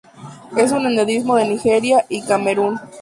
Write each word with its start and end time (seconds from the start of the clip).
Es 0.57 0.71
un 0.71 0.87
endemismo 0.87 1.35
de 1.35 1.47
Nigeria 1.47 2.03
y 2.09 2.23
Camerún. 2.25 2.79